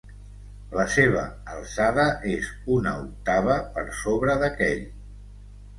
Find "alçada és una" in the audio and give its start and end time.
1.57-2.95